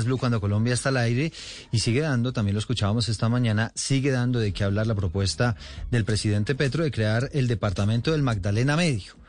[0.00, 1.32] Blue cuando Colombia está al aire
[1.70, 5.56] y sigue dando, también lo escuchábamos esta mañana, sigue dando de qué hablar la propuesta
[5.90, 9.21] del presidente Petro de crear el departamento del Magdalena Medio.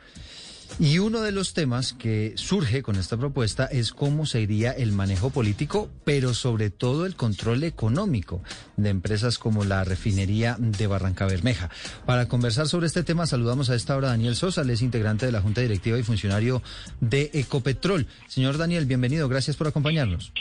[0.78, 4.92] Y uno de los temas que surge con esta propuesta es cómo se iría el
[4.92, 8.42] manejo político, pero sobre todo el control económico
[8.76, 11.70] de empresas como la refinería de Barranca Bermeja.
[12.04, 15.32] Para conversar sobre este tema saludamos a esta hora a Daniel Sosa, es integrante de
[15.32, 16.62] la Junta Directiva y funcionario
[17.00, 18.06] de Ecopetrol.
[18.26, 20.32] Señor Daniel, bienvenido, gracias por acompañarnos.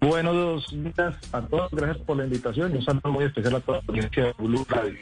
[0.00, 3.78] Buenos días a todos, gracias por la invitación y un saludo muy especial a toda
[3.78, 4.98] la audiencia de Blue Radio.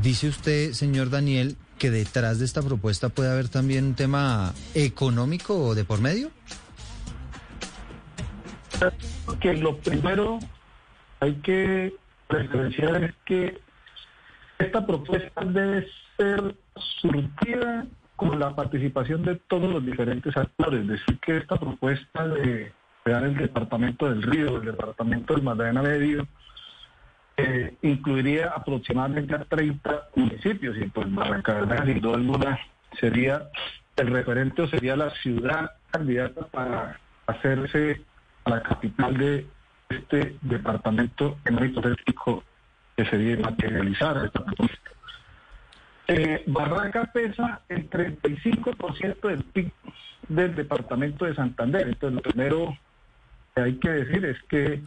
[0.00, 5.74] Dice usted, señor Daniel, que detrás de esta propuesta puede haber también un tema económico
[5.74, 6.30] de por medio?
[9.40, 10.38] Que lo primero
[11.18, 11.94] hay que
[12.28, 13.60] referenciar es que
[14.58, 16.54] esta propuesta debe ser
[17.00, 20.82] surtida con la participación de todos los diferentes actores.
[20.82, 25.82] Es decir, que esta propuesta de crear el departamento del río, el departamento del Magdalena
[25.82, 26.28] Medio,
[27.42, 32.58] eh, incluiría aproximadamente a 30 municipios y pues Barranca sin duda alguna
[32.98, 33.48] sería
[33.96, 38.02] el referente o sería la ciudad candidata para hacerse
[38.44, 39.46] a la capital de
[39.88, 42.44] este departamento en el hipotético
[42.96, 44.90] que se materializar esta propuesta.
[46.08, 49.72] Eh, Barranca pesa el 35% del PIB
[50.28, 51.88] del departamento de Santander.
[51.88, 52.78] Entonces, lo primero
[53.54, 54.82] que hay que decir es que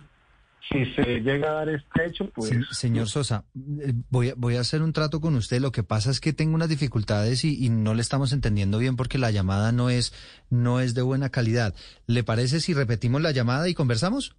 [0.71, 2.51] si se llega a dar este hecho, pues...
[2.71, 3.45] señor Sosa,
[3.81, 5.59] eh, voy a, voy a hacer un trato con usted.
[5.59, 9.17] Lo que pasa es que tengo unas dificultades y, no le estamos entendiendo bien porque
[9.17, 10.13] la llamada no es,
[10.49, 11.75] no es de buena calidad.
[12.07, 14.35] ¿Le parece si repetimos la llamada y conversamos?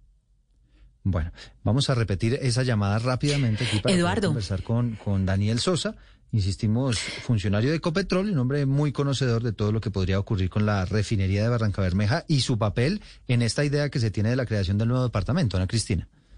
[1.03, 1.31] Bueno,
[1.63, 5.95] vamos a repetir esa llamada rápidamente aquí para conversar con, con Daniel Sosa.
[6.33, 10.65] Insistimos, funcionario de Ecopetrol, un hombre muy conocedor de todo lo que podría ocurrir con
[10.65, 14.35] la refinería de Barranca Bermeja y su papel en esta idea que se tiene de
[14.35, 15.55] la creación del nuevo departamento.
[15.55, 16.09] Ana Cristina.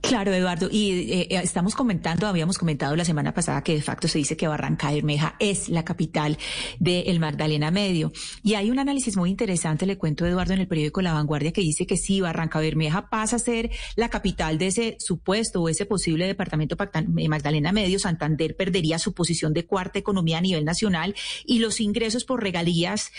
[0.00, 4.08] Claro, Eduardo, y eh, eh, estamos comentando, habíamos comentado la semana pasada que de facto
[4.08, 6.38] se dice que Barranca Bermeja es la capital
[6.78, 8.10] del Magdalena Medio.
[8.42, 11.60] Y hay un análisis muy interesante, le cuento, Eduardo, en el periódico La Vanguardia, que
[11.60, 15.84] dice que si Barranca Bermeja pasa a ser la capital de ese supuesto o ese
[15.84, 21.14] posible departamento eh, Magdalena Medio, Santander perdería su posición de cuarta economía a nivel nacional
[21.44, 23.12] y los ingresos por regalías,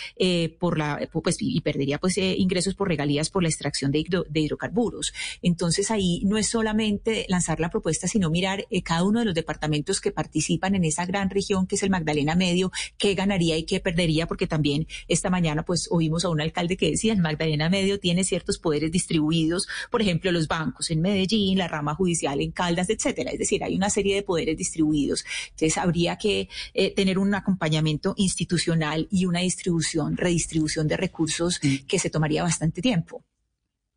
[0.59, 5.13] por la, pues, y perdería pues ingresos por regalías por la extracción de, de hidrocarburos.
[5.41, 9.35] Entonces ahí no es solamente lanzar la propuesta, sino mirar eh, cada uno de los
[9.35, 13.63] departamentos que participan en esa gran región que es el Magdalena Medio, qué ganaría y
[13.63, 17.69] qué perdería, porque también esta mañana pues oímos a un alcalde que decía el Magdalena
[17.69, 22.51] Medio tiene ciertos poderes distribuidos, por ejemplo, los bancos en Medellín, la rama judicial en
[22.51, 23.31] Caldas, etcétera.
[23.31, 25.25] Es decir, hay una serie de poderes distribuidos.
[25.49, 31.99] Entonces habría que eh, tener un acompañamiento institucional y una distribución, redistribución de recursos que
[31.99, 33.25] se tomaría bastante tiempo.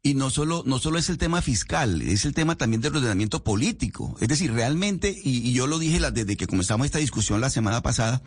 [0.07, 3.43] Y no solo, no solo es el tema fiscal, es el tema también del ordenamiento
[3.43, 4.15] político.
[4.21, 8.23] Es decir, realmente, y, yo lo dije desde que comenzamos esta discusión la semana pasada,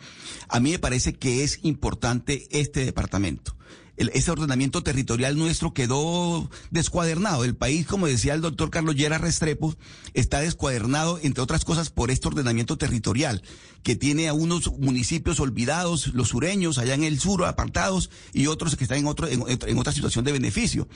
[0.48, 3.54] a mí me parece que es importante este departamento
[3.98, 7.44] ese ordenamiento territorial nuestro quedó descuadernado.
[7.44, 9.74] El país, como decía el doctor Carlos Llera Restrepo,
[10.14, 13.42] está descuadernado, entre otras cosas, por este ordenamiento territorial,
[13.82, 18.76] que tiene a unos municipios olvidados, los sureños, allá en el sur, apartados, y otros
[18.76, 20.88] que están en, otro, en, otra situación de beneficio.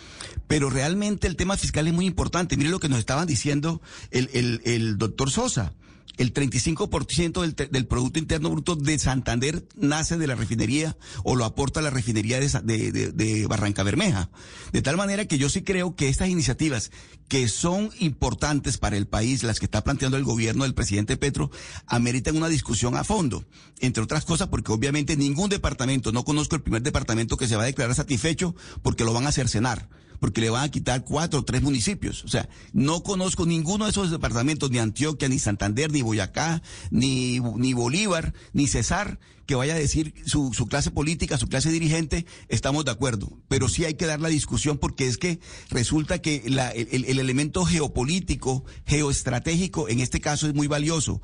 [0.46, 2.56] Pero realmente el tema fiscal es muy importante.
[2.56, 5.74] Mire lo que nos estaban diciendo el, el, el doctor Sosa
[6.16, 11.44] el 35% del, del Producto Interno Bruto de Santander nace de la refinería o lo
[11.44, 14.30] aporta la refinería de, Barranca Bermeja.
[14.72, 16.90] De tal manera que yo sí creo que estas iniciativas
[17.28, 21.50] que son importantes para el país, las que está planteando el gobierno del presidente Petro,
[21.86, 23.44] ameritan una discusión a fondo.
[23.80, 27.62] Entre otras cosas porque obviamente ningún departamento, no conozco el primer departamento que se va
[27.62, 29.88] a declarar satisfecho porque lo van a cercenar
[30.22, 32.22] porque le van a quitar cuatro o tres municipios.
[32.22, 36.62] O sea, no conozco ninguno de esos departamentos, ni Antioquia, ni Santander, ni Boyacá,
[36.92, 41.72] ni, ni Bolívar, ni Cesar, que vaya a decir su, su clase política, su clase
[41.72, 43.36] dirigente, estamos de acuerdo.
[43.48, 45.40] Pero sí hay que dar la discusión porque es que
[45.70, 51.20] resulta que la, el, el elemento geopolítico, geoestratégico, en este caso es muy valioso.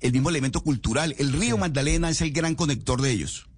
[0.00, 1.14] El mismo elemento cultural.
[1.18, 3.48] El río Magdalena es el gran conector de ellos.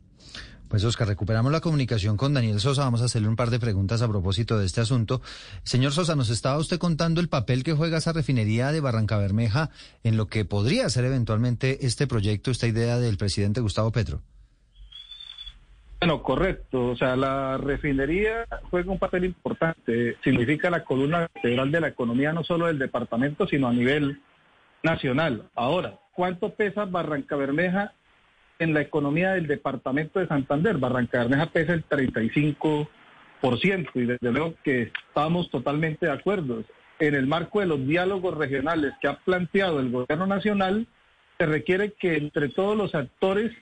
[0.69, 2.83] Pues Oscar, recuperamos la comunicación con Daniel Sosa.
[2.83, 5.23] Vamos a hacerle un par de preguntas a propósito de este asunto.
[5.63, 9.71] Señor Sosa, nos estaba usted contando el papel que juega esa refinería de Barranca Bermeja
[10.03, 14.23] en lo que podría ser eventualmente este proyecto, esta idea del presidente Gustavo Petro.
[16.01, 16.89] Bueno, correcto.
[16.89, 20.17] O sea, la refinería juega un papel importante.
[20.23, 24.21] Significa la columna vertebral de la economía no solo del departamento, sino a nivel
[24.83, 25.49] nacional.
[25.55, 27.93] Ahora, ¿cuánto pesa Barranca Bermeja
[28.59, 30.79] en la economía del departamento de Santander.
[30.79, 32.89] Barranca Bermeja pesa el 35%.
[33.95, 36.65] y desde luego que estamos totalmente de acuerdo.
[36.99, 40.87] En el marco de los diálogos regionales que ha planteado el gobierno nacional,
[41.39, 43.53] se requiere que entre todos los actores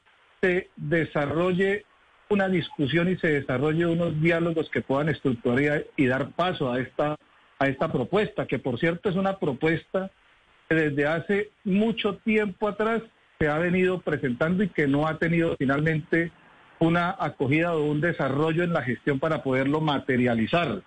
[0.41, 1.85] se desarrolle
[2.29, 7.17] una discusión y se desarrolle unos diálogos que puedan estructurar y dar paso a esta,
[7.58, 10.11] a esta propuesta, que por cierto es una propuesta
[10.69, 13.02] que desde hace mucho tiempo atrás
[13.39, 16.33] se ha venido presentando y que no ha tenido finalmente
[16.79, 20.83] una acogida o un desarrollo en la gestión para poderlo materializar.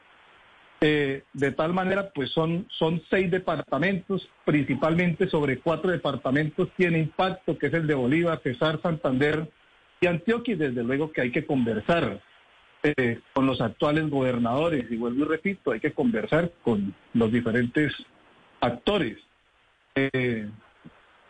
[0.80, 7.58] Eh, de tal manera, pues son, son seis departamentos, principalmente sobre cuatro departamentos tiene impacto,
[7.58, 9.50] que es el de Bolívar, Cesar, Santander
[10.00, 12.22] y Antioquia, y desde luego que hay que conversar
[12.84, 17.94] eh, con los actuales gobernadores, y vuelvo y repito, hay que conversar con los diferentes
[18.62, 19.18] actores.
[19.96, 20.48] Eh,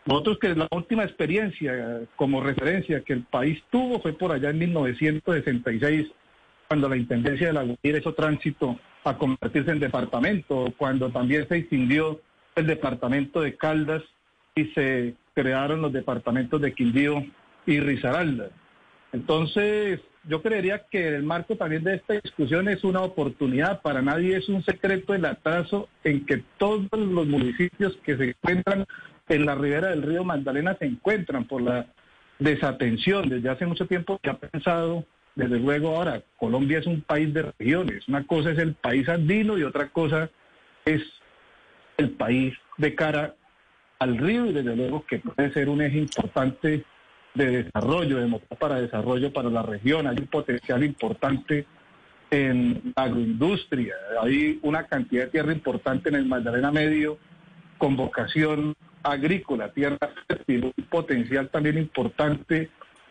[0.08, 4.60] nosotros que la última experiencia como referencia que el país tuvo fue por allá en
[4.60, 6.08] 1966,
[6.70, 11.58] cuando la Intendencia de la Guajira hizo tránsito a convertirse en departamento, cuando también se
[11.58, 12.22] extinguió
[12.56, 14.02] el departamento de Caldas
[14.56, 17.26] y se crearon los departamentos de Quindío
[17.66, 18.50] y Risaralda.
[19.12, 23.82] Entonces, yo creería que el marco también de esta discusión es una oportunidad.
[23.82, 28.86] Para nadie es un secreto el atraso en que todos los municipios que se encuentran
[29.30, 31.88] en la ribera del río Magdalena se encuentran por la
[32.40, 33.30] desatención.
[33.30, 37.52] Desde hace mucho tiempo se ha pensado, desde luego ahora, Colombia es un país de
[37.58, 38.08] regiones.
[38.08, 40.30] Una cosa es el país andino y otra cosa
[40.86, 41.02] es
[41.98, 43.36] el país de cara
[44.00, 46.84] al río y desde luego que puede ser un eje importante
[47.34, 50.08] de desarrollo, de para desarrollo para la región.
[50.08, 51.66] Hay un potencial importante
[52.30, 57.18] en agroindustria, hay una cantidad de tierra importante en el Magdalena Medio
[57.78, 58.76] con vocación
[59.12, 62.70] agrícola, tierra fértil, un potencial también importante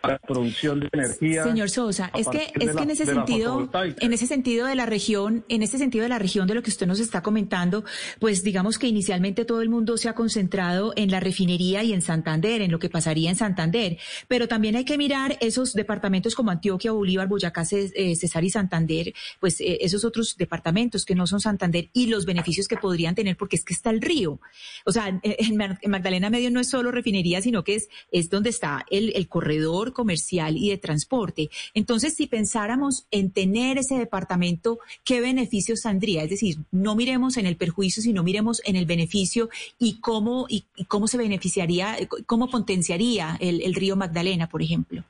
[0.08, 1.44] la producción de energía.
[1.44, 3.68] Señor Sosa, es que es que en ese sentido,
[4.00, 6.70] en ese sentido de la región, en ese sentido de la región de lo que
[6.70, 7.84] usted nos está comentando,
[8.18, 12.02] pues digamos que inicialmente todo el mundo se ha concentrado en la refinería y en
[12.02, 13.98] Santander, en lo que pasaría en Santander,
[14.28, 19.14] pero también hay que mirar esos departamentos como Antioquia, Bolívar, Boyacá, eh, Cesar y Santander,
[19.40, 23.36] pues eh, esos otros departamentos que no son Santander y los beneficios que podrían tener
[23.36, 24.40] porque es que está el río.
[24.84, 28.84] O sea, en, Magdalena Medio no es solo refinería, sino que es, es donde está
[28.90, 31.48] el, el corredor comercial y de transporte.
[31.72, 36.22] Entonces, si pensáramos en tener ese departamento, ¿qué beneficios tendría?
[36.22, 39.48] Es decir, no miremos en el perjuicio, sino miremos en el beneficio
[39.78, 41.96] y cómo, y, cómo se beneficiaría,
[42.26, 45.02] cómo potenciaría el, río Magdalena, por ejemplo.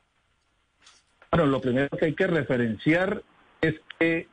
[1.33, 3.23] Bueno, lo primero que hay que referenciar
[3.61, 4.29] es que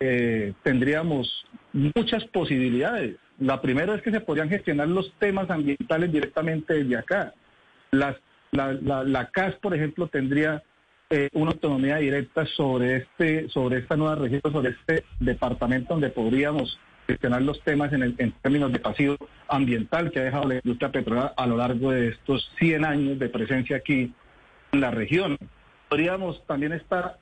[0.00, 3.16] eh, tendríamos muchas posibilidades.
[3.38, 7.34] La primera es que se podrían gestionar los temas ambientales directamente desde acá.
[7.92, 8.16] Las
[8.52, 10.62] la, la, CAS, por ejemplo, tendría
[11.10, 16.78] eh, una autonomía directa sobre este, sobre esta nueva región, sobre este departamento donde podríamos
[17.06, 19.16] gestionar los temas en, en términos de pasivo
[19.48, 23.28] ambiental que ha dejado la industria petrolera a lo largo de estos 100 años de
[23.28, 24.12] presencia aquí
[24.72, 25.38] en la región.
[25.88, 27.18] Podríamos también estar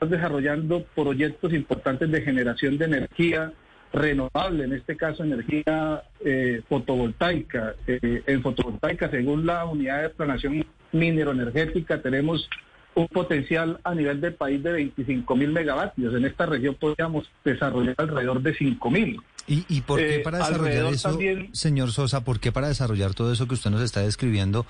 [0.00, 3.52] desarrollando proyectos importantes de generación de energía
[3.94, 7.74] renovable, en este caso energía eh, fotovoltaica.
[7.86, 12.48] Eh, en fotovoltaica, según la unidad de planación mineroenergética, tenemos
[12.96, 16.14] un potencial a nivel del país de 25 mil megavatios.
[16.14, 19.20] En esta región podríamos desarrollar alrededor de 5 mil.
[19.46, 21.18] ¿Y, ¿Y, por qué eh, para desarrollar eso,
[21.52, 24.66] señor Sosa, por qué para desarrollar todo eso que usted nos está describiendo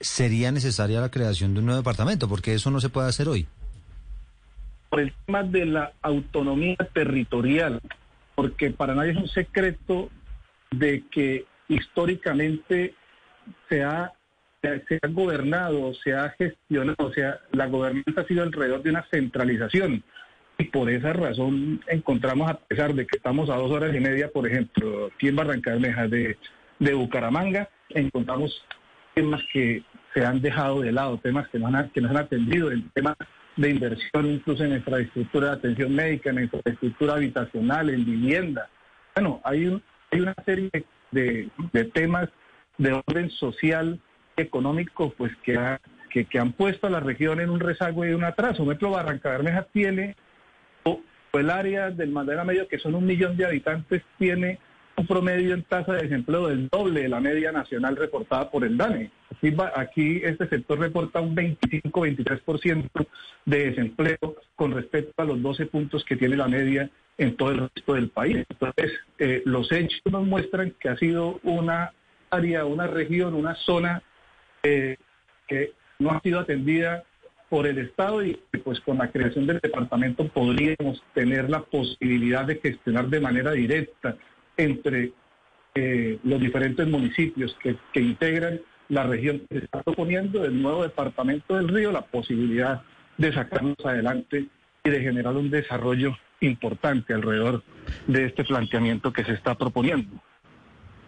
[0.00, 2.28] sería necesaria la creación de un nuevo departamento?
[2.28, 3.46] Porque eso no se puede hacer hoy.
[4.88, 7.80] Por el tema de la autonomía territorial
[8.34, 10.10] porque para nadie es un secreto
[10.70, 12.94] de que históricamente
[13.68, 14.12] se ha,
[14.62, 19.06] se ha gobernado, se ha gestionado, o sea, la gobernanza ha sido alrededor de una
[19.10, 20.02] centralización.
[20.56, 24.28] Y por esa razón encontramos, a pesar de que estamos a dos horas y media,
[24.28, 26.36] por ejemplo, aquí en Barranca Bermeja de,
[26.78, 28.64] de Bucaramanga, encontramos
[29.14, 32.70] temas que se han dejado de lado, temas que no han, que no han atendido,
[32.70, 33.16] el tema
[33.56, 38.68] de inversión incluso en infraestructura de atención médica, en infraestructura habitacional, en vivienda.
[39.14, 39.80] Bueno, hay,
[40.10, 40.70] hay una serie
[41.12, 41.50] de,
[41.92, 42.28] temas
[42.78, 44.00] de orden social,
[44.36, 45.78] económico, pues que,
[46.10, 48.64] que, han puesto a la región en un rezago y un atraso.
[48.64, 50.16] Metro Barranca Bermeja tiene,
[50.82, 51.00] o,
[51.34, 54.58] el área del Mandela Medio, que son un millón de habitantes, tiene
[54.96, 58.76] un promedio en tasa de desempleo del doble de la media nacional reportada por el
[58.76, 59.10] DANE.
[59.76, 63.06] Aquí, este sector reporta un 25-23%
[63.44, 67.70] de desempleo con respecto a los 12 puntos que tiene la media en todo el
[67.74, 68.44] resto del país.
[68.48, 71.92] Entonces, eh, los hechos nos muestran que ha sido una
[72.30, 74.02] área, una región, una zona
[74.62, 74.96] eh,
[75.46, 77.04] que no ha sido atendida
[77.48, 82.56] por el Estado y pues con la creación del departamento podríamos tener la posibilidad de
[82.56, 84.16] gestionar de manera directa
[84.56, 85.12] entre
[85.74, 87.56] eh, los diferentes municipios
[87.92, 92.82] que integran la región se está proponiendo del nuevo departamento del río la posibilidad
[93.16, 94.46] de sacarnos adelante
[94.84, 97.62] y de generar un desarrollo importante alrededor
[98.06, 100.20] de este planteamiento que se está proponiendo.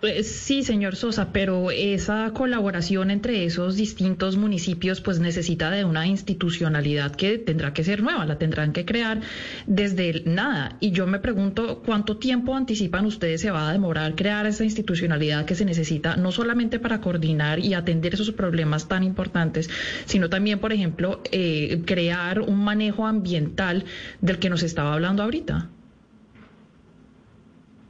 [0.00, 6.06] Pues sí, señor Sosa, pero esa colaboración entre esos distintos municipios pues necesita de una
[6.06, 9.22] institucionalidad que tendrá que ser nueva, la tendrán que crear
[9.66, 10.76] desde nada.
[10.80, 15.46] Y yo me pregunto cuánto tiempo anticipan ustedes se va a demorar crear esa institucionalidad
[15.46, 19.70] que se necesita no solamente para coordinar y atender esos problemas tan importantes,
[20.04, 23.84] sino también, por ejemplo, eh, crear un manejo ambiental
[24.20, 25.70] del que nos estaba hablando ahorita.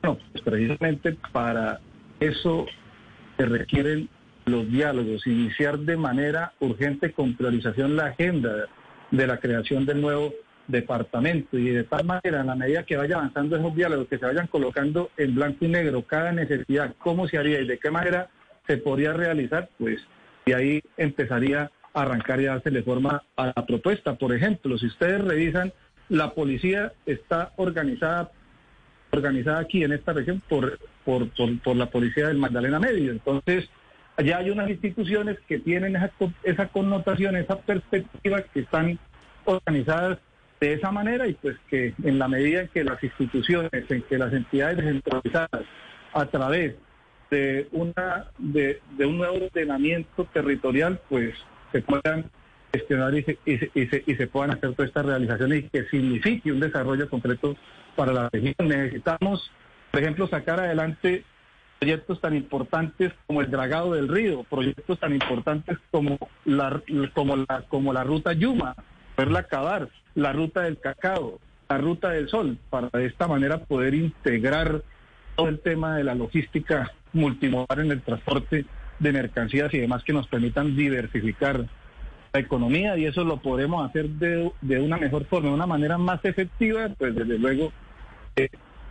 [0.05, 1.81] No, pues precisamente para
[2.21, 2.67] eso
[3.37, 4.09] se requieren
[4.47, 8.67] los diálogos, iniciar de manera urgente con priorización la agenda
[9.11, 10.33] de la creación del nuevo
[10.69, 14.27] departamento y de tal manera, en la medida que vaya avanzando esos diálogos, que se
[14.27, 18.29] vayan colocando en blanco y negro cada necesidad, cómo se haría y de qué manera
[18.67, 20.01] se podría realizar, pues
[20.45, 24.15] y ahí empezaría a arrancar y darse forma a la propuesta.
[24.15, 25.73] Por ejemplo, si ustedes revisan,
[26.09, 28.31] la policía está organizada
[29.11, 31.31] organizada aquí en esta región por, por,
[31.63, 33.13] por, la policía del Magdalena Medio.
[33.13, 33.71] Entonces,
[34.19, 36.11] allá hay unas instituciones que tienen esa,
[36.43, 38.99] esa connotación, esa perspectiva, que están
[39.45, 40.19] organizadas
[40.61, 44.19] de esa manera y pues que en la medida en que las instituciones, en que
[44.19, 45.63] las entidades descentralizadas
[46.13, 46.75] a través
[47.31, 51.35] de una de, un nuevo ordenamiento territorial pues
[51.73, 52.31] se puedan
[52.73, 56.53] gestionar y se, y se, y se puedan hacer todas estas realizaciones y que signifique
[56.53, 57.57] un desarrollo concreto
[57.95, 58.55] para la región.
[58.61, 59.51] Necesitamos,
[59.97, 61.25] por ejemplo, sacar adelante
[61.79, 66.83] proyectos tan importantes como el dragado del río, proyectos tan importantes como la,
[67.15, 68.75] como la, como la ruta Yuma,
[69.15, 73.95] poderla acabar, la ruta del cacao, la ruta del sol, para de esta manera poder
[73.95, 74.83] integrar
[75.35, 78.67] todo el tema de la logística multimodal en el transporte
[78.99, 81.65] de mercancías y demás que nos permitan diversificar
[82.35, 85.97] la economía y eso lo podremos hacer de, de una mejor forma, de una manera
[85.97, 87.73] más efectiva, pues desde luego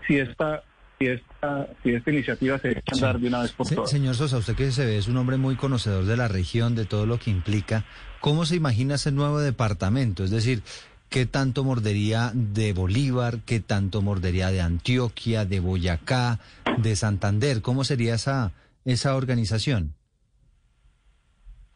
[0.08, 0.64] si esta
[0.98, 3.90] si esta, si esta iniciativa se a andar de una vez por todas.
[3.90, 6.86] Señor Sosa, usted que se ve es un hombre muy conocedor de la región, de
[6.86, 7.86] todo lo que implica.
[8.22, 10.24] ¿Cómo se imagina ese nuevo departamento?
[10.24, 10.64] Es decir,
[11.10, 13.40] ¿qué tanto mordería de Bolívar?
[13.46, 16.40] ¿Qué tanto mordería de Antioquia, de Boyacá,
[16.78, 17.62] de Santander?
[17.62, 18.54] ¿Cómo sería esa,
[18.86, 19.94] esa organización?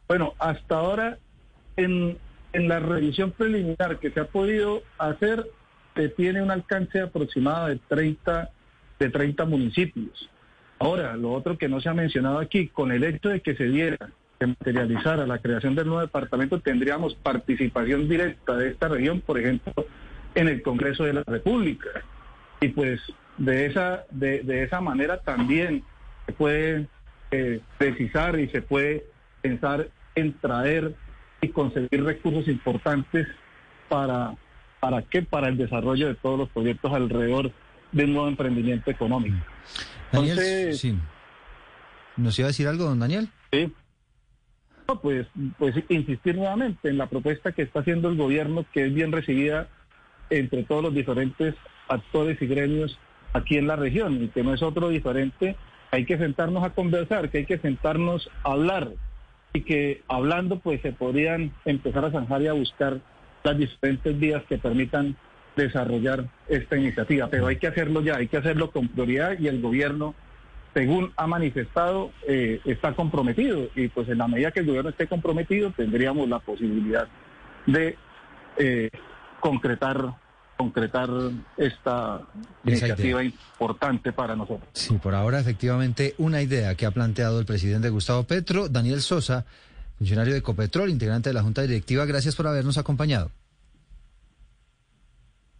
[0.08, 1.18] Bueno, hasta ahora,
[1.76, 2.18] en,
[2.52, 5.46] en la revisión preliminar que se ha podido hacer,
[6.08, 8.50] tiene un alcance aproximado de 30,
[9.00, 10.30] de 30 municipios.
[10.78, 13.64] Ahora, lo otro que no se ha mencionado aquí, con el hecho de que se
[13.64, 13.98] diera,
[14.38, 19.72] se materializara la creación del nuevo departamento, tendríamos participación directa de esta región, por ejemplo,
[20.34, 21.88] en el Congreso de la República.
[22.60, 23.00] Y pues
[23.36, 25.82] de esa, de, de esa manera también
[26.26, 26.86] se puede
[27.32, 29.04] eh, precisar y se puede
[29.42, 30.94] pensar en traer
[31.40, 33.26] y conseguir recursos importantes
[33.88, 34.36] para
[34.80, 35.22] ¿Para qué?
[35.22, 37.52] Para el desarrollo de todos los proyectos alrededor
[37.92, 39.36] de un nuevo emprendimiento económico.
[40.12, 40.96] Daniel, sí.
[42.16, 43.28] ¿Nos iba a decir algo, don Daniel?
[43.52, 43.72] Sí.
[45.02, 45.26] pues,
[45.58, 49.68] pues insistir nuevamente en la propuesta que está haciendo el gobierno, que es bien recibida
[50.30, 51.54] entre todos los diferentes
[51.88, 52.98] actores y gremios
[53.32, 55.56] aquí en la región, y que no es otro diferente.
[55.92, 58.92] Hay que sentarnos a conversar, que hay que sentarnos a hablar,
[59.52, 63.00] y que hablando pues se podrían empezar a zanjar y a buscar
[63.42, 65.16] las diferentes vías que permitan
[65.56, 67.28] desarrollar esta iniciativa.
[67.28, 70.14] Pero hay que hacerlo ya, hay que hacerlo con prioridad y el gobierno,
[70.74, 73.68] según ha manifestado, eh, está comprometido.
[73.74, 77.08] Y pues en la medida que el gobierno esté comprometido, tendríamos la posibilidad
[77.66, 77.96] de
[78.58, 78.90] eh,
[79.40, 80.14] concretar
[80.56, 81.08] concretar
[81.56, 82.20] esta
[82.64, 84.68] iniciativa importante para nosotros.
[84.74, 89.46] Sí, por ahora efectivamente una idea que ha planteado el presidente Gustavo Petro, Daniel Sosa,
[89.96, 92.04] funcionario de Ecopetrol, integrante de la Junta Directiva.
[92.04, 93.30] Gracias por habernos acompañado.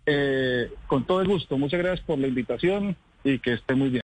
[0.07, 1.59] Eh, con todo el gusto.
[1.59, 3.99] Muchas gracias por la invitación y que esté muy bien.